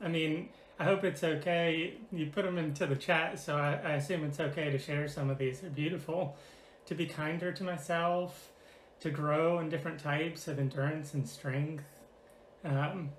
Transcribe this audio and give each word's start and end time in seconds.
I 0.00 0.08
mean, 0.08 0.48
I 0.78 0.84
hope 0.84 1.02
it's 1.04 1.24
okay. 1.24 1.94
You 2.12 2.26
put 2.26 2.44
them 2.44 2.56
into 2.56 2.86
the 2.86 2.96
chat, 2.96 3.38
so 3.38 3.56
I, 3.56 3.80
I, 3.84 3.92
assume 3.94 4.24
it's 4.24 4.38
okay 4.38 4.70
to 4.70 4.78
share 4.78 5.08
some 5.08 5.28
of 5.28 5.38
these. 5.38 5.60
They're 5.60 5.70
beautiful. 5.70 6.36
To 6.86 6.94
be 6.94 7.06
kinder 7.06 7.52
to 7.52 7.64
myself, 7.64 8.52
to 9.00 9.10
grow 9.10 9.58
in 9.58 9.68
different 9.68 9.98
types 9.98 10.46
of 10.46 10.58
endurance 10.58 11.14
and 11.14 11.28
strength, 11.28 11.84
um, 12.64 13.10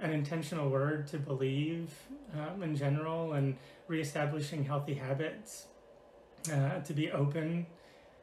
an 0.00 0.10
intentional 0.12 0.70
word 0.70 1.06
to 1.08 1.18
believe 1.18 1.90
um, 2.34 2.62
in 2.62 2.74
general, 2.76 3.34
and 3.34 3.56
reestablishing 3.88 4.64
healthy 4.64 4.94
habits, 4.94 5.66
uh, 6.50 6.80
to 6.80 6.94
be 6.94 7.12
open 7.12 7.66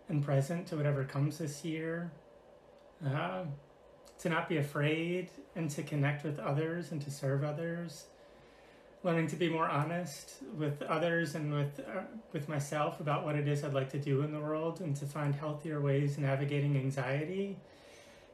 and 0.10 0.24
present 0.24 0.66
to 0.68 0.76
whatever 0.76 1.04
comes 1.04 1.38
this 1.38 1.64
year. 1.64 2.12
Uh, 3.06 3.44
to 4.20 4.30
not 4.30 4.50
be 4.50 4.58
afraid 4.58 5.30
and 5.56 5.70
to 5.72 5.84
connect 5.84 6.24
with 6.24 6.40
others 6.40 6.92
and 6.92 7.02
to 7.02 7.12
serve 7.12 7.44
others. 7.44 8.06
Learning 9.04 9.28
to 9.28 9.36
be 9.38 9.50
more 9.50 9.70
honest 9.70 10.34
with 10.58 10.82
others 10.82 11.36
and 11.36 11.54
with 11.54 11.80
uh, 11.80 12.02
with 12.34 12.50
myself 12.50 13.00
about 13.00 13.24
what 13.24 13.36
it 13.36 13.48
is 13.48 13.64
I'd 13.64 13.74
like 13.74 13.90
to 13.92 14.00
do 14.00 14.22
in 14.22 14.32
the 14.34 14.40
world 14.42 14.82
and 14.82 14.96
to 14.98 15.06
find 15.06 15.34
healthier 15.34 15.80
ways 15.80 16.18
navigating 16.18 16.76
anxiety 16.76 17.58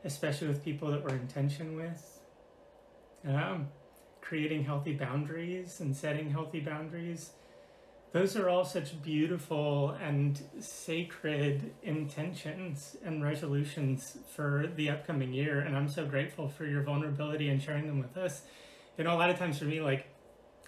especially 0.05 0.47
with 0.47 0.63
people 0.63 0.89
that 0.91 1.03
we're 1.03 1.15
in 1.15 1.27
tension 1.27 1.75
with. 1.75 2.21
Um, 3.27 3.67
creating 4.21 4.63
healthy 4.63 4.93
boundaries 4.93 5.79
and 5.79 5.95
setting 5.95 6.29
healthy 6.29 6.59
boundaries 6.59 7.31
those 8.16 8.38
are 8.38 8.47
all 8.47 8.63
such 8.63 9.02
beautiful 9.02 9.89
and 10.02 10.41
sacred 10.61 11.73
intentions 11.83 12.95
and 13.03 13.22
resolutions 13.22 14.17
for 14.33 14.72
the 14.77 14.89
upcoming 14.89 15.33
year. 15.33 15.59
And 15.59 15.75
I'm 15.75 15.89
so 15.89 16.05
grateful 16.05 16.47
for 16.47 16.66
your 16.66 16.81
vulnerability 16.81 17.49
and 17.49 17.61
sharing 17.61 17.88
them 17.88 17.99
with 17.99 18.16
us. 18.16 18.44
You 18.97 19.03
know, 19.03 19.13
a 19.13 19.19
lot 19.19 19.31
of 19.31 19.38
times 19.38 19.59
for 19.59 19.66
me, 19.66 19.81
like 19.81 20.07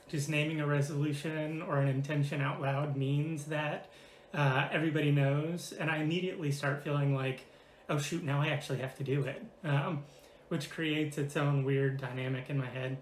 just 0.09 0.27
naming 0.27 0.59
a 0.59 0.67
resolution 0.67 1.61
or 1.61 1.77
an 1.77 1.87
intention 1.87 2.41
out 2.41 2.59
loud 2.59 2.97
means 2.97 3.45
that 3.45 3.89
uh, 4.33 4.67
everybody 4.69 5.11
knows. 5.11 5.71
And 5.71 5.89
I 5.89 5.99
immediately 5.99 6.51
start 6.51 6.83
feeling 6.83 7.15
like, 7.15 7.45
oh, 7.87 7.97
shoot, 7.97 8.25
now 8.25 8.41
I 8.41 8.47
actually 8.47 8.79
have 8.79 8.97
to 8.97 9.05
do 9.05 9.23
it, 9.23 9.41
um, 9.63 10.03
which 10.49 10.69
creates 10.69 11.17
its 11.17 11.37
own 11.37 11.63
weird 11.63 12.01
dynamic 12.01 12.49
in 12.49 12.57
my 12.57 12.67
head. 12.67 12.97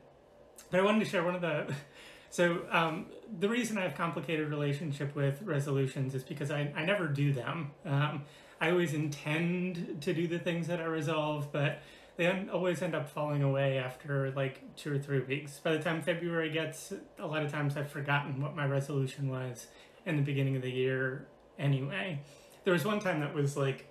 But 0.70 0.82
I 0.82 0.84
wanted 0.84 1.00
to 1.00 1.10
share 1.10 1.24
one 1.24 1.34
of 1.34 1.42
the 1.42 1.74
so 2.36 2.64
um, 2.70 3.06
the 3.40 3.48
reason 3.48 3.78
I 3.78 3.84
have 3.84 3.96
complicated 3.96 4.50
relationship 4.50 5.16
with 5.16 5.42
resolutions 5.44 6.14
is 6.14 6.22
because 6.22 6.52
I, 6.52 6.70
I 6.76 6.84
never 6.84 7.08
do 7.08 7.32
them. 7.32 7.72
Um, 7.86 8.24
I 8.60 8.72
always 8.72 8.94
intend 8.94 10.02
to 10.02 10.14
do 10.14 10.28
the 10.28 10.38
things 10.38 10.68
that 10.68 10.82
I 10.82 10.84
resolve, 10.84 11.54
but 11.54 11.82
they 12.18 12.30
always 12.52 12.82
end 12.82 12.94
up 12.94 13.08
falling 13.08 13.42
away 13.42 13.78
after 13.78 14.32
like 14.32 14.76
two 14.76 14.94
or 14.94 15.00
three 15.00 15.22
weeks. 15.22 15.60
By 15.60 15.78
the 15.78 15.80
time 15.80 16.02
February 16.02 16.50
gets, 16.50 16.92
a 17.20 17.26
lot 17.26 17.42
of 17.42 17.54
times 17.54 17.78
I've 17.78 17.90
forgotten 17.90 18.42
what 18.42 18.54
my 18.54 18.66
resolution 18.66 19.30
was 19.30 19.68
in 20.06 20.18
the 20.18 20.22
beginning 20.22 20.58
of 20.58 20.62
the 20.62 20.72
year 20.72 21.28
anyway. 21.58 22.20
There 22.66 22.74
was 22.74 22.84
one 22.84 23.00
time 23.00 23.22
that 23.22 23.34
was 23.34 23.56
like 23.56 23.88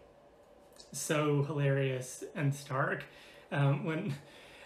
so 0.93 1.45
hilarious 1.45 2.23
and 2.35 2.55
stark 2.55 3.05
um, 3.51 3.87
when 3.87 4.17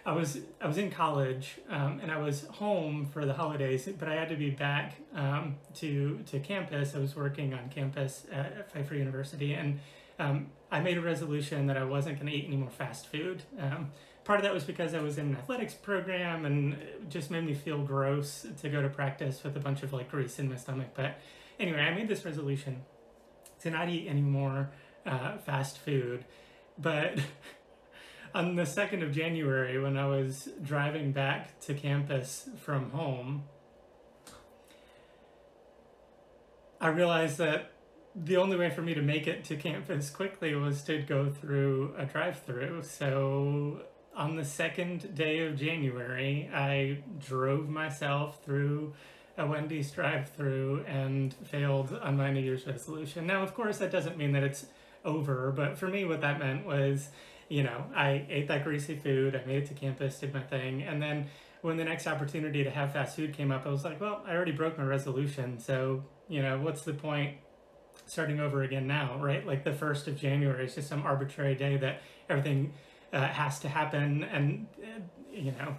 I 0.05 0.13
was 0.13 0.39
I 0.61 0.67
was 0.67 0.77
in 0.77 0.91
college 0.91 1.57
um, 1.69 1.99
and 2.01 2.11
I 2.11 2.17
was 2.17 2.45
home 2.45 3.05
for 3.05 3.25
the 3.25 3.33
holidays, 3.33 3.87
but 3.97 4.07
I 4.07 4.15
had 4.15 4.29
to 4.29 4.35
be 4.35 4.49
back 4.49 4.95
um, 5.13 5.55
to 5.75 6.19
to 6.27 6.39
campus. 6.39 6.95
I 6.95 6.99
was 6.99 7.15
working 7.15 7.53
on 7.53 7.69
campus 7.69 8.25
at 8.31 8.71
Pfeiffer 8.71 8.95
University, 8.95 9.53
and 9.53 9.79
um, 10.17 10.47
I 10.71 10.79
made 10.79 10.97
a 10.97 11.01
resolution 11.01 11.67
that 11.67 11.77
I 11.77 11.83
wasn't 11.83 12.15
going 12.19 12.31
to 12.31 12.37
eat 12.37 12.45
any 12.47 12.57
more 12.57 12.69
fast 12.69 13.07
food. 13.07 13.43
Um, 13.59 13.91
part 14.23 14.39
of 14.39 14.43
that 14.43 14.53
was 14.53 14.63
because 14.63 14.93
I 14.93 15.01
was 15.01 15.17
in 15.17 15.27
an 15.27 15.35
athletics 15.35 15.73
program, 15.73 16.45
and 16.45 16.73
it 16.73 17.09
just 17.09 17.29
made 17.29 17.45
me 17.45 17.53
feel 17.53 17.79
gross 17.79 18.45
to 18.61 18.69
go 18.69 18.81
to 18.81 18.89
practice 18.89 19.43
with 19.43 19.55
a 19.57 19.59
bunch 19.59 19.83
of 19.83 19.91
like 19.91 20.09
grease 20.09 20.39
in 20.39 20.49
my 20.49 20.55
stomach. 20.55 20.89
But 20.95 21.17
anyway, 21.59 21.81
I 21.81 21.93
made 21.93 22.07
this 22.07 22.23
resolution 22.25 22.83
to 23.61 23.69
not 23.69 23.89
eat 23.89 24.07
any 24.07 24.21
more 24.21 24.71
uh, 25.05 25.37
fast 25.37 25.77
food, 25.77 26.25
but. 26.77 27.19
on 28.33 28.55
the 28.55 28.63
2nd 28.63 29.03
of 29.03 29.11
January, 29.11 29.79
when 29.79 29.97
I 29.97 30.07
was 30.07 30.49
driving 30.61 31.11
back 31.11 31.59
to 31.61 31.73
campus 31.73 32.49
from 32.57 32.91
home, 32.91 33.43
I 36.81 36.87
realized 36.87 37.37
that 37.39 37.71
the 38.15 38.37
only 38.37 38.57
way 38.57 38.69
for 38.69 38.81
me 38.81 38.93
to 38.93 39.01
make 39.01 39.27
it 39.27 39.43
to 39.45 39.55
campus 39.55 40.09
quickly 40.09 40.55
was 40.55 40.81
to 40.83 41.01
go 41.01 41.29
through 41.29 41.93
a 41.97 42.05
drive 42.05 42.41
through. 42.43 42.83
So 42.83 43.81
on 44.15 44.35
the 44.35 44.45
second 44.45 45.15
day 45.15 45.45
of 45.45 45.55
January, 45.55 46.49
I 46.53 46.99
drove 47.19 47.69
myself 47.69 48.43
through 48.43 48.93
a 49.37 49.45
Wendy's 49.45 49.91
drive 49.91 50.29
through 50.29 50.83
and 50.85 51.33
failed 51.45 51.97
on 52.01 52.17
my 52.17 52.31
New 52.31 52.41
Year's 52.41 52.67
resolution. 52.67 53.25
Now, 53.25 53.41
of 53.41 53.53
course, 53.53 53.77
that 53.77 53.91
doesn't 53.91 54.17
mean 54.17 54.33
that 54.33 54.43
it's 54.43 54.65
over, 55.05 55.51
but 55.51 55.77
for 55.77 55.87
me, 55.87 56.03
what 56.03 56.19
that 56.21 56.39
meant 56.39 56.65
was 56.65 57.09
you 57.49 57.63
know, 57.63 57.83
I 57.95 58.25
ate 58.29 58.47
that 58.47 58.63
greasy 58.63 58.95
food, 58.95 59.35
I 59.35 59.45
made 59.45 59.63
it 59.63 59.67
to 59.67 59.73
campus, 59.73 60.19
did 60.19 60.33
my 60.33 60.41
thing, 60.41 60.83
and 60.83 61.01
then 61.01 61.27
when 61.61 61.75
the 61.75 61.83
next 61.83 62.07
opportunity 62.07 62.63
to 62.63 62.69
have 62.69 62.93
fast 62.93 63.15
food 63.15 63.33
came 63.35 63.51
up, 63.51 63.65
I 63.65 63.69
was 63.69 63.83
like, 63.83 63.99
well, 63.99 64.23
I 64.25 64.33
already 64.33 64.53
broke 64.53 64.77
my 64.77 64.85
resolution, 64.85 65.59
so, 65.59 66.03
you 66.27 66.41
know, 66.41 66.59
what's 66.59 66.83
the 66.83 66.93
point 66.93 67.37
starting 68.05 68.39
over 68.39 68.63
again 68.63 68.87
now, 68.87 69.17
right? 69.19 69.45
Like 69.45 69.63
the 69.63 69.71
1st 69.71 70.07
of 70.07 70.15
January 70.15 70.65
is 70.65 70.75
just 70.75 70.87
some 70.87 71.01
arbitrary 71.01 71.55
day 71.55 71.75
that 71.77 72.01
everything 72.29 72.73
uh, 73.11 73.27
has 73.27 73.59
to 73.61 73.69
happen, 73.69 74.23
and, 74.23 74.67
uh, 74.81 75.01
you 75.33 75.51
know, 75.51 75.75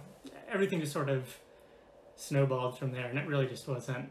everything 0.51 0.81
just 0.81 0.93
sort 0.93 1.09
of 1.09 1.39
snowballed 2.15 2.77
from 2.77 2.91
there, 2.91 3.07
and 3.07 3.17
it 3.17 3.27
really 3.27 3.47
just 3.47 3.67
wasn't 3.67 4.09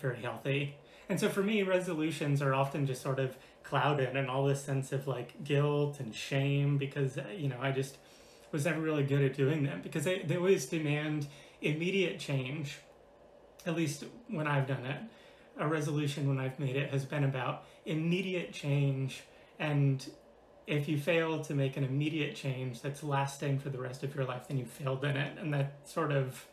very 0.00 0.22
healthy. 0.22 0.76
And 1.08 1.20
so 1.20 1.28
for 1.28 1.42
me, 1.42 1.62
resolutions 1.62 2.40
are 2.40 2.54
often 2.54 2.86
just 2.86 3.02
sort 3.02 3.18
of 3.18 3.36
clouded 3.64 4.16
and 4.16 4.30
all 4.30 4.44
this 4.44 4.62
sense 4.62 4.92
of 4.92 5.08
like 5.08 5.42
guilt 5.42 5.98
and 5.98 6.14
shame 6.14 6.78
because, 6.78 7.18
uh, 7.18 7.24
you 7.36 7.48
know, 7.48 7.58
I 7.60 7.72
just 7.72 7.96
was 8.52 8.64
never 8.64 8.80
really 8.80 9.02
good 9.02 9.22
at 9.22 9.36
doing 9.36 9.64
them 9.64 9.80
because 9.82 10.04
they, 10.04 10.20
they 10.20 10.36
always 10.36 10.66
demand 10.66 11.26
immediate 11.60 12.20
change, 12.20 12.78
at 13.66 13.74
least 13.74 14.04
when 14.28 14.46
I've 14.46 14.66
done 14.66 14.84
it. 14.84 15.00
A 15.58 15.66
resolution 15.66 16.28
when 16.28 16.38
I've 16.38 16.58
made 16.58 16.76
it 16.76 16.90
has 16.90 17.04
been 17.04 17.24
about 17.24 17.64
immediate 17.84 18.52
change 18.52 19.22
and 19.58 20.06
if 20.66 20.88
you 20.88 20.98
fail 20.98 21.42
to 21.44 21.54
make 21.54 21.76
an 21.76 21.84
immediate 21.84 22.34
change 22.34 22.80
that's 22.80 23.02
lasting 23.02 23.58
for 23.58 23.68
the 23.68 23.78
rest 23.78 24.02
of 24.02 24.14
your 24.14 24.24
life, 24.24 24.48
then 24.48 24.56
you 24.56 24.64
failed 24.64 25.04
in 25.04 25.16
it. 25.16 25.38
And 25.38 25.52
that 25.52 25.88
sort 25.88 26.10
of 26.10 26.46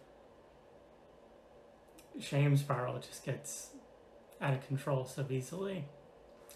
shame 2.20 2.58
spiral 2.58 3.00
just 3.00 3.26
gets 3.26 3.70
out 4.42 4.54
of 4.54 4.68
control 4.68 5.06
so 5.06 5.26
easily. 5.30 5.86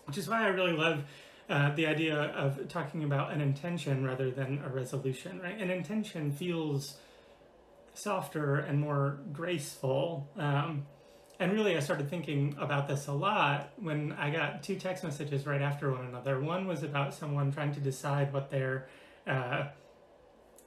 Which 0.05 0.17
is 0.17 0.29
why 0.29 0.43
I 0.43 0.47
really 0.47 0.73
love 0.73 1.03
uh, 1.49 1.73
the 1.75 1.87
idea 1.87 2.15
of 2.15 2.67
talking 2.69 3.03
about 3.03 3.31
an 3.31 3.41
intention 3.41 4.03
rather 4.03 4.31
than 4.31 4.61
a 4.65 4.69
resolution, 4.69 5.39
right? 5.41 5.59
An 5.59 5.69
intention 5.69 6.31
feels 6.31 6.97
softer 7.93 8.57
and 8.57 8.79
more 8.79 9.19
graceful. 9.31 10.29
Um, 10.37 10.85
and 11.39 11.51
really, 11.51 11.75
I 11.75 11.79
started 11.81 12.09
thinking 12.09 12.55
about 12.59 12.87
this 12.87 13.07
a 13.07 13.11
lot 13.11 13.73
when 13.77 14.13
I 14.13 14.29
got 14.29 14.63
two 14.63 14.75
text 14.75 15.03
messages 15.03 15.45
right 15.45 15.61
after 15.61 15.91
one 15.91 16.05
another. 16.05 16.39
One 16.39 16.65
was 16.65 16.83
about 16.83 17.13
someone 17.13 17.51
trying 17.51 17.73
to 17.73 17.79
decide 17.79 18.31
what 18.31 18.49
their 18.49 18.87
uh, 19.27 19.65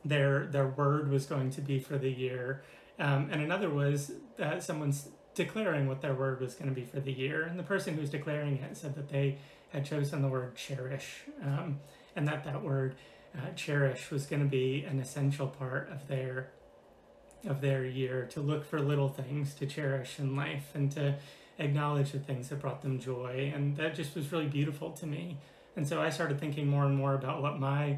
their 0.04 0.46
their 0.46 0.68
word 0.68 1.10
was 1.10 1.26
going 1.26 1.50
to 1.52 1.62
be 1.62 1.78
for 1.78 1.96
the 1.96 2.10
year, 2.10 2.62
um, 2.98 3.30
and 3.32 3.40
another 3.40 3.70
was 3.70 4.12
that 4.36 4.62
someone's 4.62 5.08
declaring 5.38 5.88
what 5.88 6.02
their 6.02 6.14
word 6.14 6.40
was 6.40 6.54
going 6.54 6.68
to 6.68 6.74
be 6.74 6.84
for 6.84 7.00
the 7.00 7.12
year. 7.12 7.44
And 7.44 7.58
the 7.58 7.62
person 7.62 7.94
who 7.94 8.02
was 8.02 8.10
declaring 8.10 8.58
it 8.58 8.76
said 8.76 8.94
that 8.96 9.08
they 9.08 9.38
had 9.70 9.86
chosen 9.86 10.20
the 10.20 10.28
word 10.28 10.54
cherish, 10.54 11.22
um, 11.42 11.80
and 12.14 12.28
that 12.28 12.44
that 12.44 12.62
word 12.62 12.96
uh, 13.34 13.52
cherish 13.56 14.10
was 14.10 14.26
going 14.26 14.42
to 14.42 14.48
be 14.48 14.84
an 14.84 15.00
essential 15.00 15.46
part 15.46 15.90
of 15.90 16.06
their 16.08 16.50
of 17.46 17.60
their 17.60 17.84
year 17.84 18.26
to 18.32 18.40
look 18.40 18.64
for 18.64 18.80
little 18.80 19.08
things 19.08 19.54
to 19.54 19.64
cherish 19.64 20.18
in 20.18 20.34
life 20.34 20.72
and 20.74 20.90
to 20.90 21.14
acknowledge 21.58 22.10
the 22.10 22.18
things 22.18 22.48
that 22.48 22.60
brought 22.60 22.82
them 22.82 22.98
joy 22.98 23.52
and 23.54 23.76
that 23.76 23.94
just 23.94 24.16
was 24.16 24.32
really 24.32 24.48
beautiful 24.48 24.90
to 24.90 25.06
me 25.06 25.36
and 25.76 25.86
so 25.86 26.02
i 26.02 26.10
started 26.10 26.40
thinking 26.40 26.66
more 26.66 26.84
and 26.84 26.96
more 26.96 27.14
about 27.14 27.40
what 27.40 27.60
my 27.60 27.96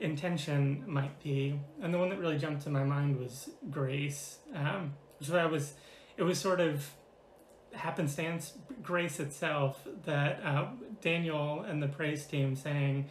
intention 0.00 0.84
might 0.86 1.22
be. 1.22 1.58
And 1.82 1.92
the 1.92 1.98
one 1.98 2.08
that 2.10 2.18
really 2.18 2.38
jumped 2.38 2.62
to 2.62 2.70
my 2.70 2.84
mind 2.84 3.18
was 3.18 3.50
grace. 3.70 4.38
Um, 4.54 4.94
so 5.20 5.36
I 5.36 5.46
was, 5.46 5.74
it 6.18 6.24
was 6.24 6.38
sort 6.38 6.60
of 6.60 6.90
happenstance, 7.72 8.54
grace 8.82 9.20
itself, 9.20 9.80
that 10.04 10.40
uh, 10.44 10.66
Daniel 11.00 11.60
and 11.60 11.82
the 11.82 11.86
praise 11.86 12.26
team 12.26 12.56
saying, 12.56 13.06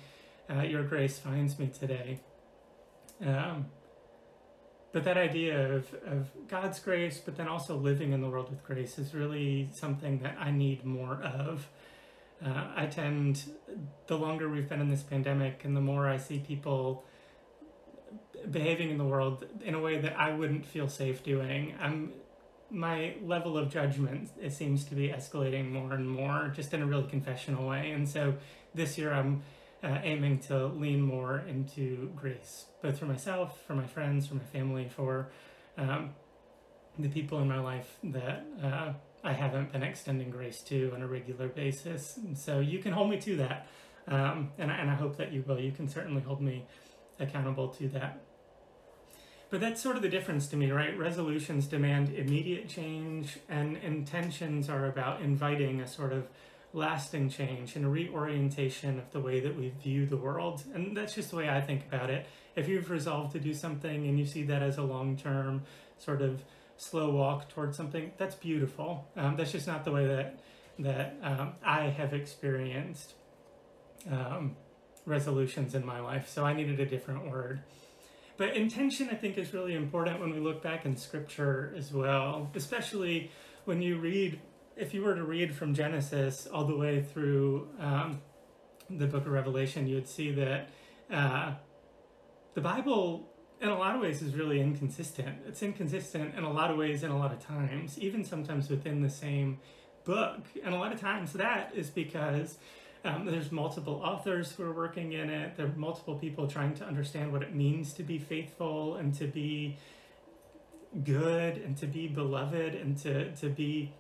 uh, 0.50 0.62
Your 0.62 0.84
grace 0.84 1.18
finds 1.18 1.58
me 1.58 1.68
today. 1.68 2.20
Um, 3.26 3.68
but 4.92 5.04
that 5.06 5.18
idea 5.18 5.74
of, 5.74 5.94
of 6.06 6.30
God's 6.48 6.80
grace, 6.80 7.20
but 7.24 7.38
then 7.38 7.48
also 7.48 7.78
living 7.78 8.12
in 8.12 8.22
the 8.22 8.30
world 8.30 8.50
with 8.50 8.64
grace 8.64 9.00
is 9.00 9.14
really 9.14 9.70
something 9.74 10.20
that 10.20 10.38
I 10.40 10.52
need 10.52 10.86
more 10.86 11.22
of. 11.24 11.68
Uh, 12.46 12.68
I 12.76 12.86
tend, 12.86 13.44
the 14.08 14.18
longer 14.18 14.50
we've 14.50 14.70
been 14.70 14.82
in 14.82 14.90
this 14.90 15.02
pandemic 15.02 15.66
and 15.66 15.76
the 15.76 15.82
more 15.82 16.08
I 16.08 16.18
see 16.18 16.40
people 16.40 17.04
behaving 18.52 18.90
in 18.90 18.98
the 18.98 19.06
world 19.06 19.46
in 19.64 19.74
a 19.74 19.80
way 19.80 20.00
that 20.00 20.18
I 20.18 20.34
wouldn't 20.34 20.66
feel 20.66 20.88
safe 20.88 21.24
doing, 21.24 21.76
I'm 21.80 22.14
my 22.70 23.16
level 23.24 23.58
of 23.58 23.70
judgment 23.70 24.30
it 24.42 24.52
seems 24.52 24.84
to 24.84 24.96
be 24.96 25.10
escalating 25.10 25.72
more 25.72 25.94
and 25.94 26.10
more 26.10 26.52
just 26.56 26.74
in 26.74 26.82
a 26.82 26.86
really 26.86 27.08
confessional 27.08 27.68
way 27.68 27.92
and 27.92 28.08
so 28.08 28.34
this 28.74 28.98
year 28.98 29.14
i'm 29.14 29.42
uh, 29.84 30.00
aiming 30.04 30.40
to 30.40 30.68
lean 30.68 31.02
more 31.02 31.44
into 31.48 32.12
grace 32.16 32.66
both 32.82 32.98
for 33.00 33.06
myself 33.06 33.62
for 33.66 33.76
my 33.76 33.86
friends 33.86 34.28
for 34.28 34.36
my 34.36 34.44
family 34.44 34.90
for 34.90 35.30
um, 35.78 36.10
the 37.00 37.10
people 37.10 37.40
in 37.40 37.48
my 37.48 37.60
life 37.60 37.98
that 38.04 38.46
uh, 38.64 38.94
I 39.24 39.34
haven't 39.34 39.72
been 39.72 39.84
extending 39.84 40.30
grace 40.30 40.62
to 40.64 40.92
on 40.96 41.02
a 41.02 41.08
regular 41.08 41.48
basis. 41.48 42.18
And 42.18 42.38
so 42.38 42.60
you 42.60 42.80
can 42.80 42.94
hold 42.94 43.10
me 43.10 43.20
to 43.22 43.38
that. 43.38 43.68
Um, 44.08 44.52
and, 44.58 44.72
and 44.72 44.90
I 44.90 44.96
hope 44.96 45.18
that 45.18 45.34
you 45.34 45.44
will. 45.46 45.60
You 45.60 45.72
can 45.72 45.88
certainly 45.88 46.22
hold 46.22 46.42
me 46.42 46.66
accountable 47.20 47.68
to 47.70 47.90
that. 47.90 48.22
But 49.50 49.62
that's 49.62 49.82
sort 49.82 49.96
of 49.96 50.02
the 50.02 50.10
difference 50.10 50.48
to 50.48 50.58
me, 50.58 50.72
right? 50.72 50.98
Resolutions 50.98 51.68
demand 51.68 52.14
immediate 52.14 52.68
change, 52.68 53.38
and 53.48 53.78
intentions 53.78 54.70
are 54.70 54.88
about 54.88 55.22
inviting 55.22 55.80
a 55.80 55.88
sort 55.88 56.12
of 56.12 56.28
lasting 56.74 57.30
change 57.30 57.76
and 57.76 57.86
a 57.86 57.88
reorientation 57.88 59.00
of 59.00 59.10
the 59.12 59.20
way 59.22 59.40
that 59.40 59.58
we 59.58 59.70
view 59.82 60.06
the 60.06 60.18
world. 60.18 60.64
And 60.74 60.96
that's 60.96 61.16
just 61.16 61.32
the 61.32 61.38
way 61.38 61.50
I 61.50 61.62
think 61.62 61.84
about 61.88 62.10
it. 62.10 62.28
If 62.56 62.68
you've 62.68 62.90
resolved 62.90 63.32
to 63.34 63.40
do 63.40 63.54
something 63.54 64.08
and 64.08 64.20
you 64.20 64.26
see 64.26 64.44
that 64.44 64.62
as 64.62 64.78
a 64.78 64.84
long 64.84 65.16
term 65.16 65.64
sort 65.98 66.22
of 66.22 66.44
slow 66.76 67.12
walk 67.12 67.50
towards 67.50 67.78
something, 67.78 68.12
that's 68.18 68.36
beautiful. 68.36 69.08
Um, 69.16 69.38
that's 69.38 69.52
just 69.52 69.68
not 69.68 69.86
the 69.86 69.92
way 69.92 70.08
that 70.08 70.40
that 70.80 71.18
um, 71.24 71.54
I 71.66 71.86
have 71.86 72.14
experienced 72.14 73.14
um, 74.12 74.56
resolutions 75.06 75.74
in 75.74 75.84
my 75.86 76.00
life. 76.00 76.30
So 76.30 76.46
I 76.46 76.54
needed 76.54 76.80
a 76.80 76.86
different 76.86 77.32
word. 77.32 77.62
But 78.38 78.56
intention, 78.56 79.10
I 79.12 79.16
think, 79.16 79.38
is 79.38 79.54
really 79.54 79.74
important 79.74 80.20
when 80.20 80.32
we 80.32 80.40
look 80.40 80.62
back 80.62 80.86
in 80.86 80.96
scripture 80.96 81.74
as 81.76 81.92
well, 81.92 82.52
especially 82.56 83.32
when 83.66 83.82
you 83.82 83.98
read, 83.98 84.40
if 84.76 84.94
you 84.94 85.04
were 85.04 85.16
to 85.16 85.24
read 85.24 85.56
from 85.56 85.74
Genesis 85.74 86.48
all 86.48 86.66
the 86.66 86.76
way 86.76 87.02
through 87.02 87.68
um, 87.80 88.22
the 88.90 89.08
book 89.08 89.26
of 89.26 89.32
Revelation, 89.32 89.88
you 89.88 89.96
would 89.96 90.08
see 90.08 90.32
that 90.32 90.70
uh, 91.12 91.54
the 92.54 92.62
Bible 92.62 93.28
in 93.60 93.70
a 93.70 93.78
lot 93.78 93.96
of 93.96 94.02
ways 94.02 94.22
is 94.22 94.36
really 94.36 94.62
inconsistent. 94.62 95.40
It's 95.48 95.64
inconsistent 95.64 96.36
in 96.36 96.44
a 96.44 96.52
lot 96.52 96.70
of 96.70 96.78
ways 96.78 97.04
in 97.04 97.10
a 97.10 97.18
lot 97.18 97.34
of 97.34 97.40
times, 97.40 97.98
even 97.98 98.24
sometimes 98.24 98.70
within 98.70 99.02
the 99.02 99.10
same 99.10 99.60
book. 100.04 100.42
And 100.64 100.76
a 100.76 100.78
lot 100.78 100.94
of 100.94 101.02
times 101.02 101.34
that 101.34 101.72
is 101.76 101.90
because 101.90 102.60
um, 103.08 103.26
there's 103.26 103.52
multiple 103.52 104.02
authors 104.04 104.52
who 104.52 104.64
are 104.64 104.74
working 104.74 105.14
in 105.14 105.30
it. 105.30 105.56
There 105.56 105.68
are 105.68 105.74
multiple 105.76 106.16
people 106.16 106.48
trying 106.48 106.74
to 106.76 106.86
understand 106.86 107.32
what 107.32 107.42
it 107.42 107.56
means 107.56 107.94
to 107.94 108.04
be 108.04 108.20
faithful 108.20 108.96
and 108.96 109.14
to 109.16 109.28
be 109.28 109.78
good 111.04 111.58
and 111.58 111.78
to 111.78 111.88
be 111.88 112.08
beloved 112.08 112.76
and 112.76 112.98
to, 112.98 113.32
to 113.38 113.50
be 113.50 113.94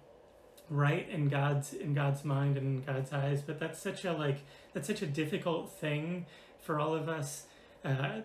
right 0.69 1.07
in 1.09 1.30
God's 1.30 1.74
in 1.74 1.94
God's 1.94 2.25
mind 2.25 2.57
and 2.57 2.80
in 2.80 2.94
God's 2.94 3.13
eyes. 3.13 3.42
But 3.42 3.59
that's 3.59 3.80
such 3.80 4.04
a 4.04 4.13
like 4.13 4.39
that's 4.74 4.88
such 4.88 5.01
a 5.01 5.07
difficult 5.07 5.71
thing 5.80 6.25
for 6.60 6.80
all 6.80 6.94
of 6.94 7.07
us 7.07 7.45
uh, 7.86 8.21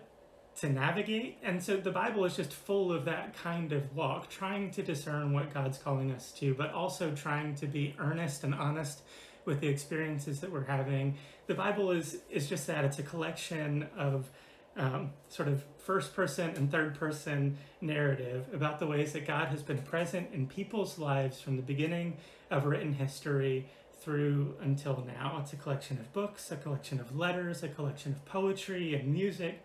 to 0.59 0.69
navigate. 0.69 1.37
And 1.43 1.63
so 1.63 1.77
the 1.77 1.91
Bible 1.91 2.25
is 2.25 2.35
just 2.35 2.51
full 2.51 2.91
of 2.91 3.05
that 3.05 3.35
kind 3.35 3.71
of 3.71 3.95
walk, 3.95 4.29
trying 4.29 4.71
to 4.71 4.83
discern 4.83 5.33
what 5.33 5.53
God's 5.53 5.77
calling 5.77 6.11
us 6.11 6.31
to, 6.33 6.53
but 6.53 6.71
also 6.71 7.11
trying 7.11 7.55
to 7.55 7.67
be 7.67 7.95
earnest 7.97 8.43
and 8.43 8.53
honest 8.53 9.01
with 9.45 9.59
the 9.59 9.67
experiences 9.67 10.39
that 10.41 10.51
we're 10.51 10.65
having. 10.65 11.17
The 11.47 11.55
Bible 11.55 11.91
is 11.91 12.17
is 12.29 12.47
just 12.47 12.67
that 12.67 12.85
it's 12.85 12.99
a 12.99 13.03
collection 13.03 13.87
of 13.97 14.29
um, 14.75 15.11
sort 15.29 15.47
of 15.47 15.63
first 15.77 16.15
person 16.15 16.51
and 16.51 16.71
third 16.71 16.95
person 16.95 17.57
narrative 17.81 18.47
about 18.53 18.79
the 18.79 18.87
ways 18.87 19.13
that 19.13 19.27
God 19.27 19.49
has 19.49 19.61
been 19.61 19.81
present 19.81 20.29
in 20.33 20.47
people's 20.47 20.97
lives 20.97 21.39
from 21.39 21.57
the 21.57 21.61
beginning 21.61 22.17
of 22.49 22.65
written 22.65 22.93
history 22.93 23.67
through 24.01 24.55
until 24.61 25.05
now. 25.05 25.37
It's 25.41 25.53
a 25.53 25.55
collection 25.55 25.97
of 25.97 26.11
books, 26.11 26.51
a 26.51 26.57
collection 26.57 26.99
of 26.99 27.15
letters, 27.15 27.63
a 27.63 27.69
collection 27.69 28.13
of 28.13 28.25
poetry 28.25 28.95
and 28.95 29.13
music 29.13 29.61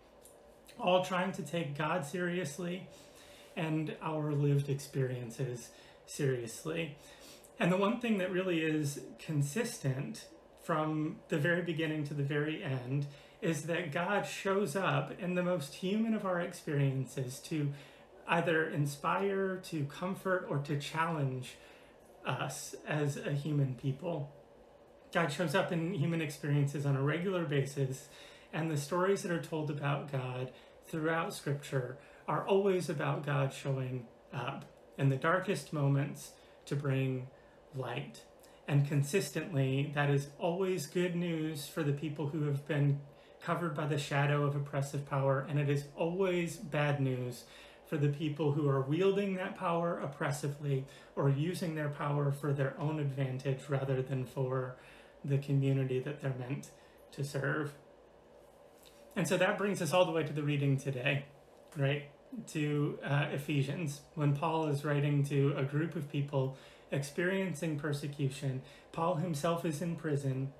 all 0.79 1.03
trying 1.03 1.31
to 1.33 1.41
take 1.41 1.77
God 1.77 2.05
seriously 2.05 2.87
and 3.55 3.95
our 4.01 4.31
lived 4.31 4.69
experiences 4.69 5.69
seriously. 6.05 6.95
And 7.59 7.71
the 7.71 7.77
one 7.77 7.99
thing 7.99 8.17
that 8.19 8.31
really 8.31 8.61
is 8.61 9.01
consistent 9.19 10.25
from 10.63 11.17
the 11.27 11.37
very 11.37 11.61
beginning 11.61 12.05
to 12.05 12.13
the 12.13 12.23
very 12.23 12.63
end 12.63 13.07
is 13.41 13.63
that 13.63 13.91
God 13.91 14.25
shows 14.25 14.75
up 14.75 15.11
in 15.19 15.35
the 15.35 15.43
most 15.43 15.75
human 15.75 16.13
of 16.13 16.25
our 16.25 16.39
experiences 16.39 17.39
to 17.39 17.73
either 18.27 18.69
inspire, 18.69 19.57
to 19.57 19.85
comfort, 19.85 20.45
or 20.49 20.59
to 20.59 20.79
challenge 20.79 21.55
us 22.25 22.75
as 22.87 23.17
a 23.17 23.31
human 23.31 23.75
people. 23.75 24.31
God 25.11 25.31
shows 25.31 25.55
up 25.55 25.71
in 25.71 25.93
human 25.95 26.21
experiences 26.21 26.85
on 26.85 26.95
a 26.95 27.01
regular 27.01 27.43
basis, 27.43 28.07
and 28.53 28.69
the 28.69 28.77
stories 28.77 29.23
that 29.23 29.31
are 29.31 29.41
told 29.41 29.71
about 29.71 30.11
God 30.11 30.51
throughout 30.87 31.33
Scripture 31.33 31.97
are 32.27 32.47
always 32.47 32.89
about 32.89 33.25
God 33.25 33.53
showing 33.53 34.05
up 34.31 34.65
in 34.97 35.09
the 35.09 35.15
darkest 35.15 35.73
moments 35.73 36.33
to 36.65 36.75
bring 36.75 37.27
light. 37.75 38.23
And 38.67 38.87
consistently, 38.87 39.91
that 39.95 40.09
is 40.09 40.27
always 40.37 40.85
good 40.85 41.15
news 41.15 41.67
for 41.67 41.81
the 41.81 41.93
people 41.93 42.27
who 42.27 42.43
have 42.43 42.67
been 42.67 42.99
covered 43.41 43.75
by 43.75 43.87
the 43.87 43.97
shadow 43.97 44.43
of 44.43 44.55
oppressive 44.55 45.09
power, 45.09 45.45
and 45.49 45.59
it 45.59 45.69
is 45.69 45.85
always 45.95 46.57
bad 46.57 46.99
news 46.99 47.45
for 47.87 47.97
the 47.97 48.09
people 48.09 48.51
who 48.51 48.69
are 48.69 48.81
wielding 48.81 49.35
that 49.35 49.57
power 49.57 49.99
oppressively 49.99 50.85
or 51.15 51.29
using 51.29 51.73
their 51.73 51.89
power 51.89 52.31
for 52.31 52.53
their 52.53 52.79
own 52.79 52.99
advantage 52.99 53.61
rather 53.67 54.01
than 54.01 54.23
for 54.25 54.75
the 55.25 55.39
community 55.39 55.99
that 55.99 56.21
they're 56.21 56.35
meant 56.37 56.69
to 57.11 57.23
serve. 57.23 57.73
And 59.15 59.27
so 59.27 59.37
that 59.37 59.57
brings 59.57 59.81
us 59.81 59.91
all 59.91 60.05
the 60.05 60.11
way 60.11 60.23
to 60.23 60.31
the 60.31 60.43
reading 60.43 60.77
today, 60.77 61.25
right? 61.75 62.03
To 62.49 62.99
uh, 63.03 63.29
Ephesians, 63.33 64.01
when 64.13 64.35
Paul 64.35 64.67
is 64.67 64.85
writing 64.85 65.23
to 65.25 65.55
a 65.57 65.63
group 65.63 65.95
of 65.95 66.11
people 66.11 66.57
experiencing 66.91 67.77
persecution. 67.77 68.61
Paul 68.91 69.15
himself 69.15 69.65
is 69.65 69.81
in 69.81 69.95
prison, 69.95 70.51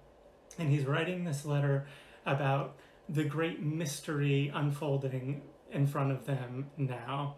and 0.58 0.70
he's 0.70 0.86
writing 0.86 1.24
this 1.24 1.46
letter 1.46 1.88
about 2.26 2.76
the 3.08 3.24
great 3.24 3.62
mystery 3.62 4.52
unfolding 4.54 5.42
in 5.72 5.88
front 5.88 6.12
of 6.12 6.26
them 6.26 6.68
now. 6.78 7.36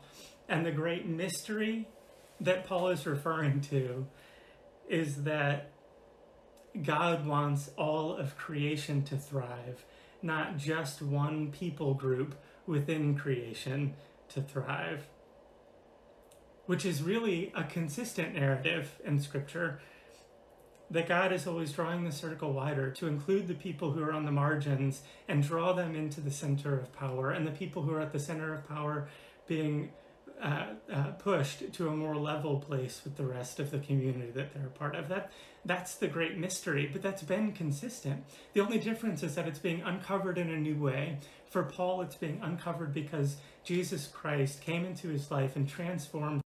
And 0.49 0.65
the 0.65 0.71
great 0.71 1.07
mystery 1.07 1.87
that 2.39 2.65
Paul 2.65 2.89
is 2.89 3.05
referring 3.05 3.61
to 3.61 4.07
is 4.89 5.23
that 5.23 5.71
God 6.81 7.25
wants 7.25 7.69
all 7.77 8.15
of 8.15 8.37
creation 8.37 9.03
to 9.03 9.17
thrive 9.17 9.85
not 10.21 10.57
just 10.57 11.01
one 11.01 11.51
people 11.51 11.93
group 11.93 12.35
within 12.67 13.17
creation 13.17 13.93
to 14.29 14.41
thrive. 14.41 15.07
Which 16.65 16.85
is 16.85 17.01
really 17.01 17.51
a 17.55 17.63
consistent 17.63 18.35
narrative 18.35 18.99
in 19.03 19.19
Scripture 19.19 19.79
that 20.91 21.07
God 21.07 21.31
is 21.31 21.47
always 21.47 21.71
drawing 21.71 22.03
the 22.03 22.11
circle 22.11 22.51
wider 22.51 22.91
to 22.91 23.07
include 23.07 23.47
the 23.47 23.53
people 23.53 23.91
who 23.91 24.03
are 24.03 24.11
on 24.11 24.25
the 24.25 24.31
margins 24.31 25.01
and 25.27 25.41
draw 25.41 25.71
them 25.71 25.95
into 25.95 26.19
the 26.19 26.31
center 26.31 26.77
of 26.77 26.93
power, 26.93 27.31
and 27.31 27.47
the 27.47 27.51
people 27.51 27.81
who 27.83 27.93
are 27.93 28.01
at 28.01 28.11
the 28.11 28.19
center 28.19 28.53
of 28.53 28.67
power 28.67 29.07
being 29.47 29.89
uh, 30.41 30.65
uh, 30.91 31.03
pushed 31.19 31.71
to 31.71 31.87
a 31.87 31.95
more 31.95 32.15
level 32.15 32.59
place 32.59 33.01
with 33.03 33.15
the 33.15 33.25
rest 33.25 33.59
of 33.59 33.71
the 33.71 33.79
community 33.79 34.31
that 34.31 34.53
they're 34.53 34.67
a 34.67 34.69
part 34.69 34.95
of. 34.95 35.07
That 35.07 35.31
that's 35.63 35.95
the 35.95 36.07
great 36.07 36.37
mystery, 36.37 36.89
but 36.91 37.01
that's 37.01 37.23
been 37.23 37.51
consistent. 37.51 38.23
The 38.53 38.61
only 38.61 38.79
difference 38.79 39.23
is 39.23 39.35
that 39.35 39.47
it's 39.47 39.59
being 39.59 39.81
uncovered 39.83 40.37
in 40.37 40.49
a 40.49 40.57
new 40.57 40.75
way. 40.75 41.19
For 41.49 41.63
Paul, 41.63 42.01
it's 42.01 42.15
being 42.15 42.39
uncovered 42.41 42.93
because 42.93 43.37
Jesus 43.63 44.07
Christ 44.07 44.61
came 44.61 44.83
into 44.83 45.09
his 45.09 45.29
life 45.29 45.55
and 45.55 45.69
transformed. 45.69 46.41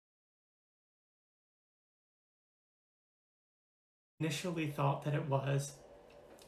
Initially 4.20 4.66
thought 4.66 5.04
that 5.04 5.14
it 5.14 5.28
was, 5.28 5.72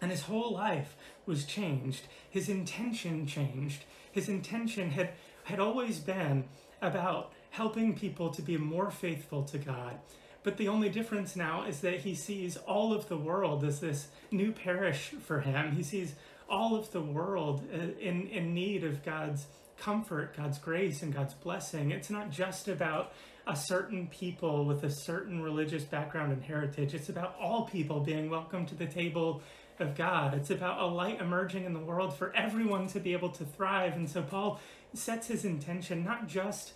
And 0.01 0.11
his 0.11 0.23
whole 0.23 0.53
life 0.53 0.95
was 1.27 1.45
changed. 1.45 2.03
His 2.29 2.49
intention 2.49 3.27
changed. 3.27 3.85
His 4.11 4.29
intention 4.29 4.91
had, 4.91 5.11
had 5.45 5.59
always 5.59 5.99
been 5.99 6.45
about 6.83 7.33
helping 7.51 7.95
people 7.95 8.31
to 8.31 8.43
be 8.43 8.57
more 8.57 8.91
faithful 8.91 9.45
to 9.45 9.59
God. 9.59 9.99
But 10.43 10.57
the 10.57 10.69
only 10.69 10.89
difference 10.89 11.37
now 11.37 11.65
is 11.65 11.81
that 11.81 12.01
he 12.01 12.15
sees 12.15 12.57
all 12.57 12.93
of 12.93 13.09
the 13.09 13.17
world 13.17 13.65
as 13.65 13.81
this 13.81 14.09
new 14.31 14.53
parish 14.53 15.11
for 15.21 15.41
him. 15.41 15.73
He 15.73 15.83
sees 15.83 16.15
all 16.49 16.75
of 16.75 16.91
the 16.93 17.01
world 17.01 17.63
uh, 17.73 17.99
in, 18.01 18.27
in 18.29 18.53
need 18.53 18.85
of 18.85 19.05
God's 19.05 19.47
comfort, 19.79 20.37
God's 20.37 20.59
grace, 20.59 21.03
and 21.03 21.15
God's 21.15 21.35
blessing. 21.35 21.91
It's 21.91 22.11
not 22.11 22.31
just 22.31 22.69
about 22.69 23.13
a 23.47 23.57
certain 23.57 24.07
people 24.09 24.65
with 24.65 24.85
a 24.85 24.91
certain 24.91 25.43
religious 25.43 25.85
background 25.85 26.33
and 26.33 26.43
heritage. 26.43 26.95
It's 26.95 27.09
about 27.09 27.35
all 27.41 27.65
people 27.65 28.01
being 28.01 28.31
welcome 28.31 28.67
to 28.67 28.75
the 28.75 28.87
table 28.87 29.43
of 29.79 29.95
God. 29.97 30.35
It's 30.35 30.51
about 30.51 30.81
a 30.81 30.87
light 30.87 31.21
emerging 31.21 31.65
in 31.65 31.73
the 31.73 31.81
world 31.81 32.17
for 32.17 32.35
everyone 32.37 32.87
to 32.89 33.01
be 33.01 33.13
able 33.13 33.31
to 33.31 33.45
thrive. 33.45 33.95
And 33.95 34.09
so 34.09 34.23
Paul 34.23 34.61
sets 34.95 35.27
his 35.27 35.45
intention 35.45 36.05
not 36.05 36.29
just 36.29 36.75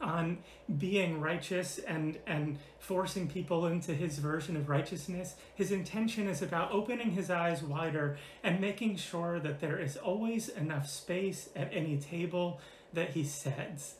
on 0.00 0.38
being 0.78 1.20
righteous 1.20 1.78
and 1.78 2.18
and 2.26 2.58
forcing 2.78 3.28
people 3.28 3.66
into 3.66 3.92
his 3.92 4.18
version 4.18 4.56
of 4.56 4.68
righteousness 4.68 5.34
his 5.56 5.72
intention 5.72 6.28
is 6.28 6.40
about 6.40 6.70
opening 6.70 7.10
his 7.10 7.30
eyes 7.30 7.62
wider 7.64 8.16
and 8.44 8.60
making 8.60 8.96
sure 8.96 9.40
that 9.40 9.60
there 9.60 9.78
is 9.78 9.96
always 9.96 10.48
enough 10.50 10.88
space 10.88 11.48
at 11.56 11.68
any 11.72 11.96
table 11.96 12.60
that 12.92 13.10
he 13.10 13.24
sets 13.24 13.96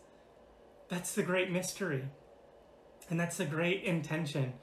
that's 0.88 1.14
the 1.14 1.22
great 1.22 1.50
mystery. 1.50 2.04
And 3.10 3.18
that's 3.18 3.38
the 3.38 3.44
great 3.44 3.84
intention 3.84 4.54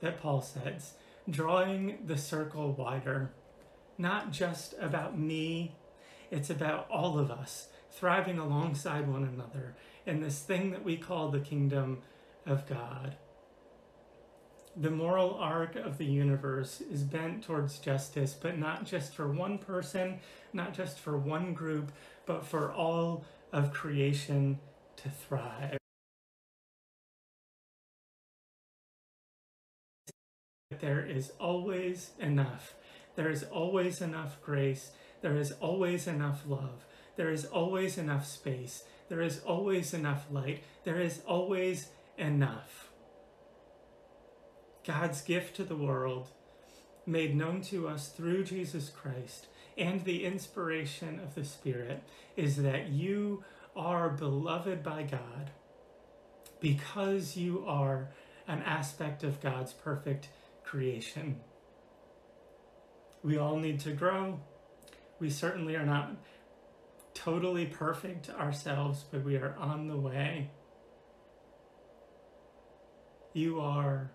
that 0.00 0.20
paul 0.20 0.40
says 0.40 0.94
drawing 1.28 1.98
the 2.06 2.16
circle 2.16 2.72
wider. 2.72 3.32
Not 3.98 4.30
just 4.30 4.74
about 4.80 5.18
me 5.18 5.74
it's 6.30 6.50
about 6.50 6.88
all 6.90 7.18
of 7.18 7.30
us 7.30 7.68
thriving 7.90 8.38
alongside 8.38 9.08
one 9.08 9.24
another 9.24 9.74
in 10.06 10.20
this 10.20 10.40
thing 10.40 10.70
that 10.70 10.84
we 10.84 10.96
call 10.96 11.30
the 11.30 11.40
kingdom 11.40 11.98
of 12.46 12.66
God. 12.66 13.16
The 14.76 14.90
moral 14.90 15.34
arc 15.34 15.74
of 15.74 15.98
the 15.98 16.04
universe 16.04 16.80
is 16.80 17.02
bent 17.02 17.42
towards 17.42 17.78
justice, 17.78 18.34
but 18.40 18.58
not 18.58 18.84
just 18.84 19.14
for 19.14 19.26
one 19.26 19.58
person, 19.58 20.20
not 20.52 20.72
just 20.72 20.98
for 20.98 21.16
one 21.18 21.52
group, 21.52 21.90
but 22.26 22.46
for 22.46 22.72
all 22.72 23.24
of 23.52 23.72
creation 23.72 24.60
to 25.02 25.10
thrive. 25.10 25.78
There 30.80 31.04
is 31.04 31.32
always 31.40 32.10
enough. 32.20 32.74
There 33.16 33.30
is 33.30 33.42
always 33.44 34.00
enough 34.00 34.40
grace. 34.42 34.92
There 35.22 35.36
is 35.36 35.52
always 35.52 36.06
enough 36.06 36.42
love. 36.46 36.84
There 37.16 37.30
is 37.30 37.44
always 37.46 37.98
enough 37.98 38.26
space. 38.26 38.84
There 39.08 39.22
is 39.22 39.40
always 39.40 39.92
enough 39.92 40.26
light. 40.30 40.62
There 40.84 41.00
is 41.00 41.20
always 41.26 41.88
enough. 42.16 42.90
God's 44.86 45.20
gift 45.22 45.56
to 45.56 45.64
the 45.64 45.76
world, 45.76 46.28
made 47.06 47.36
known 47.36 47.60
to 47.62 47.88
us 47.88 48.08
through 48.08 48.44
Jesus 48.44 48.88
Christ 48.88 49.46
and 49.76 50.04
the 50.04 50.24
inspiration 50.24 51.20
of 51.20 51.34
the 51.34 51.44
Spirit, 51.44 52.02
is 52.36 52.56
that 52.56 52.88
you 52.88 53.44
are 53.78 54.10
beloved 54.10 54.82
by 54.82 55.04
God 55.04 55.52
because 56.60 57.36
you 57.36 57.64
are 57.66 58.10
an 58.48 58.62
aspect 58.62 59.22
of 59.22 59.40
God's 59.40 59.72
perfect 59.72 60.28
creation. 60.64 61.40
We 63.22 63.38
all 63.38 63.56
need 63.56 63.80
to 63.80 63.92
grow. 63.92 64.40
We 65.20 65.30
certainly 65.30 65.76
are 65.76 65.86
not 65.86 66.16
totally 67.14 67.66
perfect 67.66 68.30
ourselves, 68.30 69.04
but 69.10 69.24
we 69.24 69.36
are 69.36 69.54
on 69.58 69.88
the 69.88 69.96
way. 69.96 70.50
You 73.32 73.60
are 73.60 74.10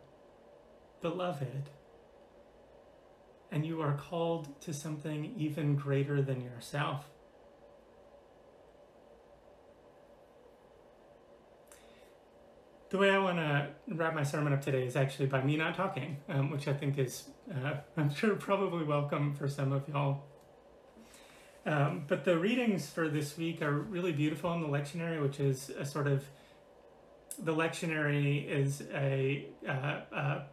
beloved, 1.01 1.69
and 3.51 3.65
you 3.65 3.81
are 3.81 3.93
called 3.93 4.59
to 4.61 4.73
something 4.73 5.33
even 5.37 5.75
greater 5.75 6.21
than 6.21 6.41
yourself. 6.41 7.05
The 12.93 12.99
way 12.99 13.09
I 13.09 13.17
want 13.17 13.37
to 13.37 13.69
wrap 13.87 14.13
my 14.13 14.21
sermon 14.21 14.53
up 14.53 14.61
today 14.61 14.85
is 14.85 14.95
actually 14.95 15.25
by 15.25 15.43
me 15.43 15.57
not 15.57 15.73
talking, 15.73 16.17
um, 16.29 16.51
which 16.51 16.67
I 16.67 16.73
think 16.73 16.99
is, 16.99 17.23
uh, 17.51 17.77
I'm 17.97 18.13
sure, 18.13 18.35
probably 18.35 18.83
welcome 18.83 19.33
for 19.33 19.47
some 19.47 19.71
of 19.71 19.89
y'all. 19.89 20.25
Um, 21.65 22.03
but 22.07 22.23
the 22.23 22.37
readings 22.37 22.87
for 22.91 23.09
this 23.09 23.35
week 23.35 23.63
are 23.63 23.73
really 23.73 24.11
beautiful 24.11 24.53
in 24.53 24.61
the 24.61 24.67
lectionary, 24.67 25.19
which 25.19 25.39
is 25.39 25.71
a 25.71 25.83
sort 25.83 26.05
of 26.05 26.23
the 27.39 27.51
lectionary 27.51 28.47
is 28.47 28.83
a 28.93 29.47
uh, 29.67 30.01
uh, 30.15 30.43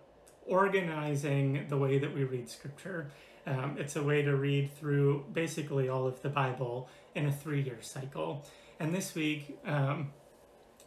organizing 0.46 1.66
the 1.68 1.76
way 1.76 1.98
that 1.98 2.14
we 2.14 2.24
read 2.24 2.48
scripture. 2.48 3.10
Um, 3.46 3.76
it's 3.78 3.96
a 3.96 4.02
way 4.02 4.22
to 4.22 4.34
read 4.34 4.74
through 4.78 5.26
basically 5.34 5.90
all 5.90 6.06
of 6.06 6.22
the 6.22 6.30
Bible 6.30 6.88
in 7.14 7.26
a 7.26 7.32
three-year 7.32 7.82
cycle. 7.82 8.46
And 8.78 8.94
this 8.94 9.14
week, 9.14 9.58
um, 9.66 10.14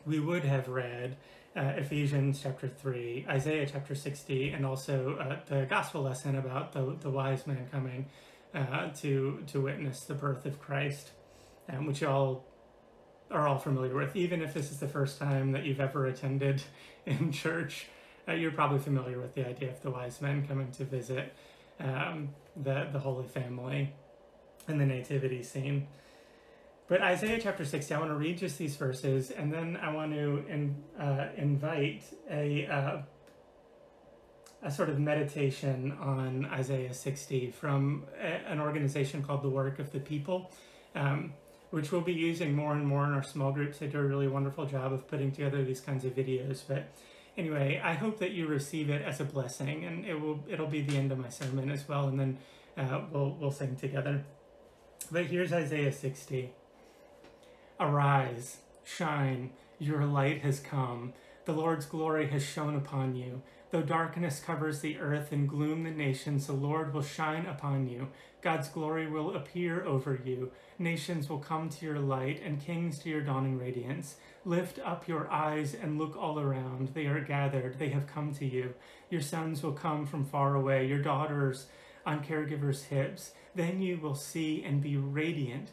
we 0.04 0.20
would 0.20 0.46
have 0.46 0.68
read 0.68 1.16
uh, 1.56 1.74
Ephesians 1.78 2.42
chapter 2.42 2.68
3, 2.68 3.28
Isaiah 3.30 3.68
chapter 3.72 3.96
60, 3.96 4.50
and 4.50 4.66
also 4.66 5.18
uh, 5.18 5.38
the 5.46 5.66
gospel 5.66 6.02
lesson 6.02 6.36
about 6.36 6.74
the, 6.74 6.96
the 7.00 7.10
wise 7.10 7.46
man 7.46 7.68
coming 7.72 8.08
uh, 8.56 8.90
to 8.90 9.44
to 9.48 9.62
witness 9.62 10.02
the 10.02 10.14
birth 10.14 10.46
of 10.46 10.60
Christ, 10.60 11.12
um, 11.70 11.86
which 11.86 12.02
y'all 12.02 12.44
are 13.32 13.48
all 13.48 13.58
familiar 13.58 13.96
with. 13.96 14.16
Even 14.16 14.42
if 14.42 14.54
this 14.54 14.72
is 14.72 14.80
the 14.80 14.88
first 14.88 15.20
time 15.20 15.52
that 15.52 15.64
you've 15.64 15.80
ever 15.80 16.08
attended 16.08 16.62
in 17.06 17.32
church, 17.32 17.88
uh, 18.28 18.34
you're 18.34 18.52
probably 18.52 18.80
familiar 18.80 19.20
with 19.20 19.34
the 19.36 19.48
idea 19.48 19.70
of 19.70 19.82
the 19.82 19.92
wise 19.92 20.22
men 20.22 20.48
coming 20.48 20.72
to 20.72 20.86
visit 20.86 21.34
um, 21.80 22.30
the 22.56 22.88
the 22.92 23.00
Holy 23.00 23.28
Family 23.28 23.94
and 24.68 24.80
the 24.80 24.86
nativity 24.86 25.44
scene. 25.44 25.88
But 26.88 27.02
Isaiah 27.02 27.40
chapter 27.42 27.64
60, 27.64 27.94
I 27.94 28.00
want 28.00 28.12
to 28.12 28.16
read 28.16 28.38
just 28.38 28.58
these 28.58 28.76
verses, 28.76 29.32
and 29.32 29.54
then 29.54 29.78
I 29.82 29.94
want 29.94 30.14
to 30.14 30.44
in, 30.50 30.76
uh, 31.00 31.28
invite 31.38 32.04
a 32.30 32.68
uh, 32.68 33.02
a 34.64 34.72
sort 34.72 34.90
of 34.90 35.00
meditation 35.00 35.92
on 36.00 36.46
Isaiah 36.46 36.94
60 36.94 37.52
from 37.52 38.06
a, 38.20 38.50
an 38.50 38.60
organization 38.60 39.22
called 39.22 39.44
the 39.44 39.50
Work 39.50 39.80
of 39.80 39.92
the 39.92 40.00
People, 40.00 40.52
um, 40.96 41.34
which 41.72 41.92
we'll 41.92 42.02
be 42.02 42.14
using 42.14 42.54
more 42.54 42.74
and 42.74 42.88
more 42.88 43.06
in 43.06 43.12
our 43.12 43.24
small 43.24 43.52
groups. 43.52 43.80
They 43.80 43.88
do 43.88 44.00
a 44.00 44.04
really 44.04 44.28
wonderful 44.28 44.66
job 44.66 44.94
of 44.94 45.08
putting 45.08 45.32
together 45.32 45.64
these 45.64 45.82
kinds 45.82 46.06
of 46.06 46.16
videos. 46.16 46.64
But 46.66 46.94
anyway, 47.38 47.82
I 47.84 47.94
hope 47.94 48.20
that 48.20 48.32
you 48.32 48.48
receive 48.48 48.90
it 48.90 49.02
as 49.02 49.20
a 49.20 49.26
blessing, 49.26 49.84
and 49.84 50.06
it 50.06 50.20
will 50.20 50.44
it'll 50.48 50.68
be 50.68 50.82
the 50.82 50.98
end 50.98 51.12
of 51.12 51.18
my 51.18 51.30
sermon 51.30 51.70
as 51.70 51.88
well, 51.88 52.08
and 52.08 52.20
then 52.20 52.38
uh, 52.78 53.02
we'll 53.12 53.36
we'll 53.40 53.52
sing 53.52 53.76
together. 53.76 54.24
But 55.12 55.26
here's 55.26 55.52
Isaiah 55.52 55.92
60. 55.92 56.52
Arise, 57.80 58.58
shine, 58.84 59.52
your 59.80 60.06
light 60.06 60.42
has 60.42 60.60
come. 60.60 61.14
The 61.46 61.54
Lord's 61.54 61.86
glory 61.86 62.28
has 62.28 62.44
shone 62.44 62.76
upon 62.76 63.16
you. 63.16 63.42
Though 63.72 63.82
darkness 63.82 64.40
covers 64.40 64.82
the 64.82 65.00
earth 65.00 65.32
and 65.32 65.50
gloom 65.50 65.84
the 65.84 65.90
nations, 65.90 66.46
the 66.46 66.54
Lord 66.54 66.94
will 66.94 67.02
shine 67.02 67.48
upon 67.48 67.90
you. 67.90 68.10
God's 68.42 68.70
glory 68.70 69.10
will 69.10 69.36
appear 69.36 69.84
over 69.84 70.20
you. 70.24 70.52
Nations 70.78 71.28
will 71.28 71.40
come 71.40 71.70
to 71.70 71.86
your 71.86 71.98
light, 71.98 72.40
and 72.46 72.62
kings 72.62 73.00
to 73.00 73.10
your 73.10 73.22
dawning 73.22 73.58
radiance. 73.58 74.18
Lift 74.46 74.78
up 74.80 75.08
your 75.08 75.30
eyes 75.32 75.74
and 75.74 75.98
look 75.98 76.16
all 76.16 76.40
around. 76.40 76.90
They 76.90 77.08
are 77.08 77.22
gathered, 77.22 77.80
they 77.80 77.90
have 77.90 78.06
come 78.06 78.32
to 78.36 78.46
you. 78.46 78.76
Your 79.10 79.22
sons 79.22 79.64
will 79.64 79.74
come 79.74 80.06
from 80.06 80.24
far 80.24 80.56
away, 80.56 80.86
your 80.86 81.02
daughters 81.02 81.66
on 82.06 82.24
caregivers' 82.24 82.86
hips. 82.86 83.32
Then 83.56 83.82
you 83.82 83.98
will 83.98 84.16
see 84.16 84.64
and 84.64 84.82
be 84.82 84.98
radiant. 84.98 85.70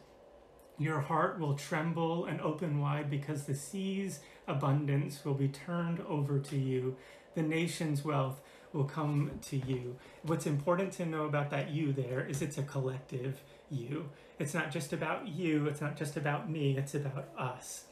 Your 0.80 1.00
heart 1.00 1.38
will 1.38 1.54
tremble 1.54 2.24
and 2.24 2.40
open 2.40 2.80
wide 2.80 3.10
because 3.10 3.44
the 3.44 3.54
sea's 3.54 4.20
abundance 4.48 5.24
will 5.24 5.34
be 5.34 5.46
turned 5.46 6.00
over 6.08 6.38
to 6.40 6.56
you 6.56 6.96
the 7.34 7.42
nation's 7.42 8.04
wealth 8.04 8.40
will 8.72 8.84
come 8.84 9.30
to 9.42 9.56
you. 9.56 9.96
What's 10.22 10.46
important 10.46 10.92
to 10.94 11.06
know 11.06 11.24
about 11.24 11.50
that 11.50 11.70
you 11.70 11.92
there 11.92 12.24
is 12.24 12.42
it's 12.42 12.58
a 12.58 12.62
collective 12.62 13.42
you. 13.70 14.08
It's 14.38 14.54
not 14.54 14.70
just 14.70 14.92
about 14.92 15.28
you, 15.28 15.66
it's 15.66 15.80
not 15.80 15.96
just 15.96 16.16
about 16.16 16.50
me, 16.50 16.76
it's 16.76 16.94
about 16.94 17.28
us. 17.36 17.84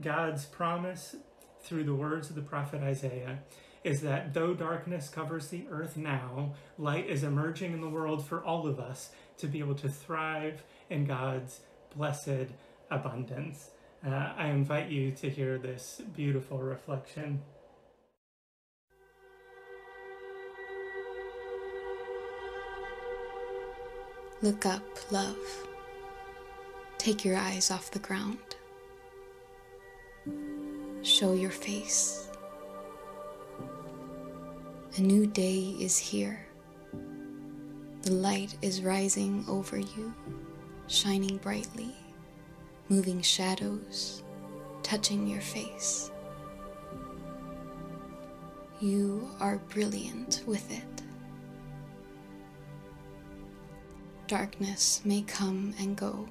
God's 0.00 0.44
promise 0.44 1.16
through 1.62 1.84
the 1.84 1.94
words 1.94 2.28
of 2.28 2.36
the 2.36 2.42
prophet 2.42 2.82
Isaiah 2.82 3.38
is 3.84 4.00
that 4.02 4.32
though 4.32 4.54
darkness 4.54 5.08
covers 5.08 5.48
the 5.48 5.64
earth 5.70 5.96
now, 5.96 6.54
light 6.78 7.08
is 7.08 7.22
emerging 7.22 7.72
in 7.72 7.80
the 7.80 7.88
world 7.88 8.26
for 8.26 8.42
all 8.42 8.66
of 8.66 8.78
us 8.78 9.10
to 9.38 9.46
be 9.46 9.58
able 9.58 9.74
to 9.74 9.88
thrive 9.88 10.62
in 10.88 11.04
God's 11.04 11.60
blessed 11.96 12.48
abundance. 12.90 13.70
Uh, 14.04 14.32
I 14.36 14.48
invite 14.48 14.90
you 14.90 15.12
to 15.12 15.30
hear 15.30 15.58
this 15.58 16.00
beautiful 16.16 16.58
reflection. 16.58 17.40
Look 24.42 24.66
up, 24.66 24.82
love. 25.12 25.38
Take 26.98 27.24
your 27.24 27.36
eyes 27.36 27.70
off 27.70 27.92
the 27.92 28.00
ground. 28.00 28.38
Show 31.02 31.34
your 31.34 31.50
face. 31.50 32.28
A 34.96 35.00
new 35.00 35.26
day 35.26 35.74
is 35.80 35.96
here. 35.96 36.46
The 38.02 38.12
light 38.12 38.56
is 38.62 38.82
rising 38.82 39.44
over 39.48 39.78
you, 39.78 40.12
shining 40.86 41.38
brightly, 41.38 41.94
moving 42.88 43.22
shadows, 43.22 44.22
touching 44.82 45.26
your 45.26 45.40
face. 45.40 46.10
You 48.80 49.30
are 49.40 49.58
brilliant 49.68 50.42
with 50.46 50.70
it. 50.70 51.02
Darkness 54.26 55.00
may 55.04 55.22
come 55.22 55.74
and 55.78 55.96
go, 55.96 56.26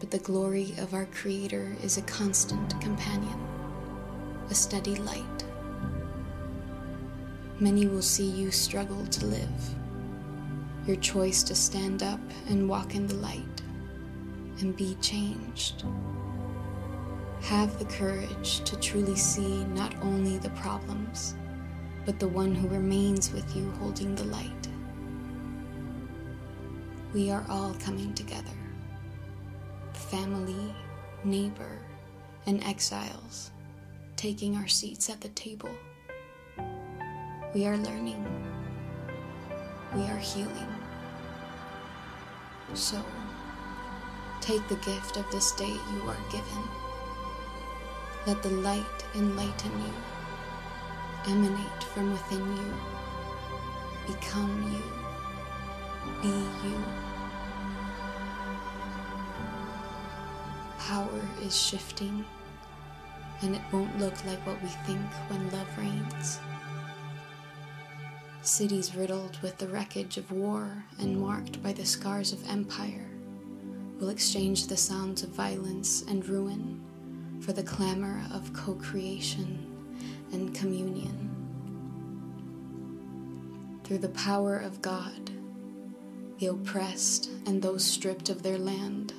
but 0.00 0.10
the 0.10 0.18
glory 0.18 0.72
of 0.78 0.94
our 0.94 1.06
Creator 1.06 1.76
is 1.82 1.98
a 1.98 2.02
constant 2.02 2.80
companion, 2.80 3.38
a 4.50 4.54
steady 4.54 4.96
light. 4.96 5.44
Many 7.60 7.86
will 7.86 8.02
see 8.02 8.28
you 8.28 8.50
struggle 8.50 9.06
to 9.06 9.26
live. 9.26 9.74
Your 10.86 10.96
choice 10.96 11.42
to 11.44 11.54
stand 11.54 12.02
up 12.02 12.20
and 12.48 12.68
walk 12.68 12.94
in 12.94 13.06
the 13.06 13.14
light 13.14 13.62
and 14.60 14.76
be 14.76 14.96
changed. 15.00 15.84
Have 17.42 17.78
the 17.78 17.86
courage 17.86 18.60
to 18.64 18.76
truly 18.80 19.16
see 19.16 19.64
not 19.64 19.94
only 20.02 20.38
the 20.38 20.50
problems, 20.50 21.34
but 22.04 22.18
the 22.18 22.28
one 22.28 22.54
who 22.54 22.68
remains 22.68 23.32
with 23.32 23.56
you 23.56 23.70
holding 23.78 24.14
the 24.14 24.24
light. 24.24 24.68
We 27.14 27.30
are 27.30 27.44
all 27.48 27.74
coming 27.74 28.12
together 28.14 28.50
family, 29.92 30.74
neighbor, 31.24 31.78
and 32.46 32.62
exiles, 32.64 33.50
taking 34.16 34.56
our 34.56 34.68
seats 34.68 35.08
at 35.08 35.20
the 35.20 35.28
table. 35.30 35.70
We 37.54 37.66
are 37.66 37.76
learning, 37.76 38.24
we 39.94 40.02
are 40.02 40.18
healing. 40.18 40.73
So, 42.74 43.02
take 44.40 44.66
the 44.68 44.76
gift 44.76 45.16
of 45.16 45.30
this 45.30 45.52
day 45.52 45.72
you 45.92 46.02
are 46.08 46.30
given 46.30 46.68
let 48.26 48.42
the 48.42 48.50
light 48.50 49.04
enlighten 49.14 49.70
you, 49.82 49.92
emanate 51.26 51.84
from 51.92 52.10
within 52.12 52.56
you, 52.56 52.74
become 54.06 54.72
you, 54.72 54.82
be 56.22 56.28
you. 56.66 56.82
Power 60.78 61.20
is 61.42 61.54
shifting, 61.54 62.24
and 63.42 63.54
it 63.54 63.62
won't 63.70 63.98
look 63.98 64.24
like 64.24 64.44
what 64.46 64.62
we 64.62 64.68
think 64.86 65.02
when 65.28 65.50
love 65.50 65.68
reigns. 65.76 66.38
Cities 68.44 68.94
riddled 68.94 69.38
with 69.40 69.56
the 69.56 69.66
wreckage 69.68 70.18
of 70.18 70.30
war 70.30 70.84
and 70.98 71.18
marked 71.18 71.62
by 71.62 71.72
the 71.72 71.86
scars 71.86 72.30
of 72.30 72.46
empire 72.46 73.06
will 73.98 74.10
exchange 74.10 74.66
the 74.66 74.76
sounds 74.76 75.22
of 75.22 75.30
violence 75.30 76.02
and 76.02 76.28
ruin 76.28 76.78
for 77.40 77.54
the 77.54 77.62
clamor 77.62 78.22
of 78.34 78.52
co 78.52 78.74
creation 78.74 79.66
and 80.30 80.54
communion. 80.54 81.30
Through 83.82 83.98
the 83.98 84.10
power 84.10 84.58
of 84.58 84.82
God, 84.82 85.30
the 86.38 86.48
oppressed 86.48 87.30
and 87.46 87.62
those 87.62 87.82
stripped 87.82 88.28
of 88.28 88.42
their 88.42 88.58
land 88.58 89.14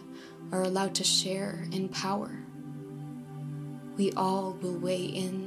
are 0.51 0.61
allowed 0.61 0.93
to 0.95 1.03
share 1.03 1.67
in 1.71 1.89
power. 1.89 2.29
We 3.97 4.11
all 4.11 4.55
will 4.61 4.77
weigh 4.77 5.05
in. 5.05 5.44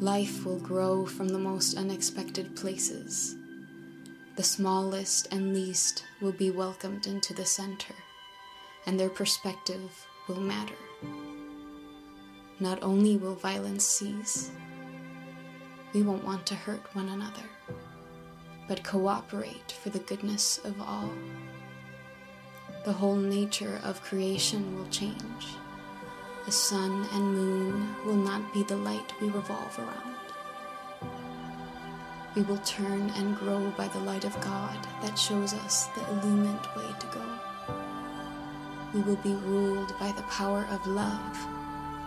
Life 0.00 0.44
will 0.44 0.58
grow 0.58 1.06
from 1.06 1.28
the 1.28 1.38
most 1.38 1.78
unexpected 1.78 2.54
places. 2.54 3.34
The 4.36 4.42
smallest 4.42 5.32
and 5.32 5.54
least 5.54 6.04
will 6.20 6.32
be 6.32 6.50
welcomed 6.50 7.06
into 7.06 7.32
the 7.32 7.46
center, 7.46 7.94
and 8.84 9.00
their 9.00 9.08
perspective 9.08 10.06
will 10.28 10.40
matter. 10.40 10.76
Not 12.60 12.82
only 12.82 13.16
will 13.16 13.36
violence 13.36 13.86
cease, 13.86 14.50
we 15.94 16.02
won't 16.02 16.24
want 16.24 16.44
to 16.48 16.54
hurt 16.54 16.94
one 16.94 17.08
another, 17.08 17.48
but 18.68 18.84
cooperate 18.84 19.72
for 19.82 19.88
the 19.88 20.00
goodness 20.00 20.58
of 20.58 20.78
all. 20.78 21.10
The 22.84 22.92
whole 22.92 23.16
nature 23.16 23.80
of 23.82 24.02
creation 24.02 24.76
will 24.76 24.88
change. 24.90 25.56
The 26.46 26.52
sun 26.52 27.04
and 27.12 27.34
moon 27.34 27.96
will 28.04 28.14
not 28.14 28.54
be 28.54 28.62
the 28.62 28.76
light 28.76 29.12
we 29.20 29.28
revolve 29.30 29.76
around. 29.80 30.14
We 32.36 32.42
will 32.42 32.58
turn 32.58 33.10
and 33.16 33.36
grow 33.36 33.68
by 33.76 33.88
the 33.88 33.98
light 33.98 34.24
of 34.24 34.40
God 34.40 34.78
that 35.02 35.18
shows 35.18 35.54
us 35.54 35.86
the 35.86 36.08
illumined 36.08 36.64
way 36.76 36.86
to 37.00 37.06
go. 37.08 37.74
We 38.94 39.00
will 39.00 39.16
be 39.16 39.34
ruled 39.34 39.92
by 39.98 40.12
the 40.12 40.22
power 40.22 40.64
of 40.70 40.86
love. 40.86 41.36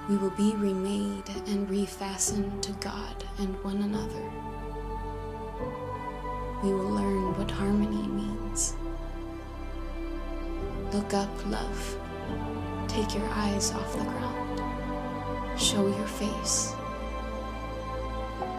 We 0.07 0.15
will 0.15 0.29
be 0.29 0.55
remade 0.55 1.27
and 1.47 1.67
refastened 1.67 2.61
to 2.61 2.71
God 2.79 3.25
and 3.39 3.61
one 3.61 3.81
another. 3.81 4.23
We 6.63 6.73
will 6.73 6.91
learn 6.91 7.37
what 7.37 7.51
harmony 7.51 8.07
means. 8.07 8.73
Look 10.93 11.13
up, 11.13 11.29
love. 11.47 11.99
Take 12.89 13.15
your 13.15 13.29
eyes 13.29 13.71
off 13.71 13.93
the 13.93 14.03
ground. 14.03 14.61
Show 15.57 15.87
your 15.87 16.07
face. 16.07 16.73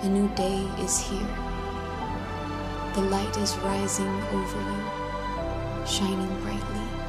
A 0.03 0.09
new 0.09 0.29
day 0.35 0.66
is 0.79 0.99
here. 0.99 1.37
The 2.95 3.03
light 3.03 3.37
is 3.37 3.59
rising 3.59 4.09
over 4.33 4.61
you, 4.61 5.87
shining 5.87 6.40
brightly 6.43 7.01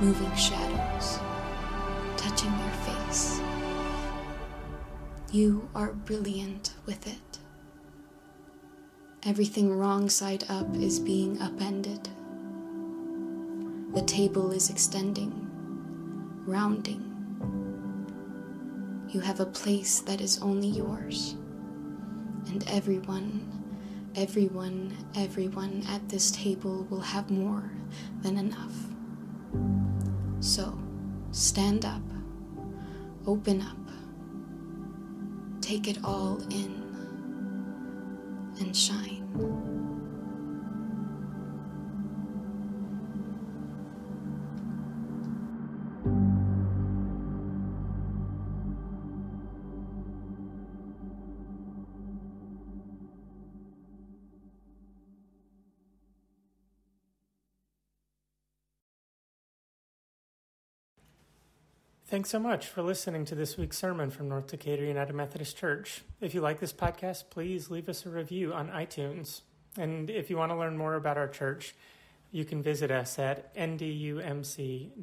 moving 0.00 0.34
shadows, 0.36 1.18
touching 2.18 2.50
your 2.50 2.70
face. 2.84 3.40
You 5.32 5.68
are 5.74 5.92
brilliant 5.92 6.74
with 6.84 7.06
it. 7.06 7.38
Everything 9.24 9.76
wrong 9.76 10.10
side 10.10 10.44
up 10.48 10.74
is 10.76 11.00
being 11.00 11.40
upended. 11.40 12.08
The 13.94 14.02
table 14.02 14.52
is 14.52 14.68
extending, 14.68 15.45
rounding. 16.46 17.02
You 19.08 19.20
have 19.20 19.40
a 19.40 19.46
place 19.46 20.00
that 20.00 20.20
is 20.20 20.40
only 20.40 20.68
yours. 20.68 21.34
And 22.46 22.64
everyone, 22.70 23.46
everyone, 24.14 24.96
everyone 25.16 25.82
at 25.88 26.08
this 26.08 26.30
table 26.30 26.86
will 26.88 27.00
have 27.00 27.30
more 27.30 27.70
than 28.22 28.36
enough. 28.38 28.74
So, 30.40 30.78
stand 31.32 31.84
up, 31.84 32.02
open 33.26 33.62
up, 33.62 33.76
take 35.60 35.88
it 35.88 35.98
all 36.04 36.38
in, 36.50 36.82
and 38.60 38.76
shine. 38.76 39.75
Thanks 62.08 62.30
so 62.30 62.38
much 62.38 62.68
for 62.68 62.82
listening 62.82 63.24
to 63.24 63.34
this 63.34 63.56
week's 63.56 63.78
sermon 63.78 64.10
from 64.10 64.28
North 64.28 64.46
Decatur 64.46 64.84
United 64.84 65.12
Methodist 65.12 65.56
Church. 65.56 66.02
If 66.20 66.34
you 66.34 66.40
like 66.40 66.60
this 66.60 66.72
podcast, 66.72 67.30
please 67.30 67.68
leave 67.68 67.88
us 67.88 68.06
a 68.06 68.10
review 68.10 68.52
on 68.52 68.68
iTunes. 68.68 69.40
And 69.76 70.08
if 70.08 70.30
you 70.30 70.36
want 70.36 70.52
to 70.52 70.56
learn 70.56 70.78
more 70.78 70.94
about 70.94 71.18
our 71.18 71.26
church, 71.26 71.74
you 72.30 72.44
can 72.44 72.62
visit 72.62 72.92
us 72.92 73.18
at 73.18 73.52
ndumc.org. 73.56 74.94